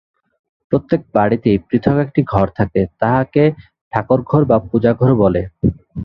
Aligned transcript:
প্রত্যেক 0.71 1.01
বাড়ীতেই 1.13 1.57
পৃথক 1.67 1.97
একটি 1.97 2.21
ঘর 2.23 2.47
থাকে, 2.57 2.81
তাহাকে 2.99 3.43
ঠাকুরঘর 3.93 4.41
বা 4.45 4.57
পূজাগৃহ 4.69 5.11
বলে। 5.15 5.41